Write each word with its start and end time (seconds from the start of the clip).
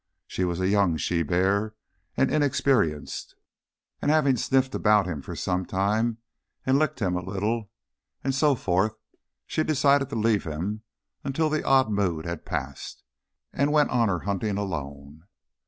She 0.25 0.43
was 0.45 0.59
a 0.59 0.67
young 0.67 0.97
she 0.97 1.21
bear, 1.21 1.75
and 2.17 2.31
inexperienced, 2.33 3.35
and 4.01 4.09
having 4.09 4.35
sniffed 4.35 4.73
about 4.73 5.05
him 5.05 5.21
for 5.21 5.35
some 5.35 5.63
time 5.63 6.17
and 6.65 6.79
licked 6.79 6.99
him 7.03 7.15
a 7.15 7.21
little, 7.21 7.69
and 8.23 8.33
so 8.33 8.55
forth, 8.55 8.95
she 9.45 9.63
decided 9.63 10.09
to 10.09 10.15
leave 10.15 10.43
him 10.45 10.81
until 11.23 11.51
the 11.51 11.63
odd 11.63 11.91
mood 11.91 12.25
had 12.25 12.45
passed, 12.47 13.03
and 13.53 13.71
went 13.71 13.91
on 13.91 14.09
her 14.09 14.21
hunting 14.21 14.57
alone. 14.57 15.25